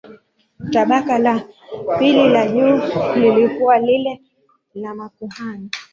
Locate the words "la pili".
1.19-2.29